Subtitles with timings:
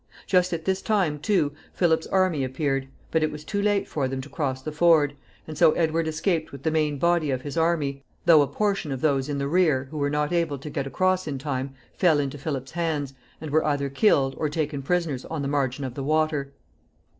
[0.25, 4.19] Just at this time, too, Philip's army appeared, but it was too late for them
[4.21, 5.13] to cross the ford,
[5.47, 9.01] and so Edward escaped with the main body of his army, though a portion of
[9.01, 12.39] those in the rear, who were not able to get across in time, fell into
[12.39, 16.51] Philip's hands, and were either killed or taken prisoners on the margin of the water.